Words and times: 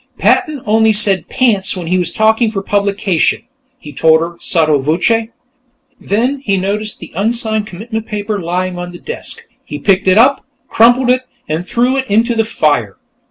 "Patton 0.17 0.63
only 0.65 0.93
said 0.93 1.29
'pants' 1.29 1.77
when 1.77 1.85
he 1.85 1.99
was 1.99 2.11
talking 2.11 2.49
for 2.49 2.63
publication," 2.63 3.43
he 3.77 3.93
told 3.93 4.19
her, 4.21 4.35
sotto 4.39 4.79
voce. 4.79 5.27
Then 5.99 6.39
he 6.39 6.57
noticed 6.57 6.97
the 6.99 7.11
unsigned 7.15 7.67
commitment 7.67 8.07
paper 8.07 8.41
lying 8.41 8.79
on 8.79 8.93
the 8.93 8.97
desk. 8.99 9.43
He 9.63 9.77
picked 9.77 10.07
it 10.07 10.17
up, 10.17 10.43
crumpled 10.67 11.11
it, 11.11 11.27
and 11.47 11.67
threw 11.67 11.97
it 11.97 12.09
into 12.09 12.33
the 12.33 12.45
fire. 12.45 12.97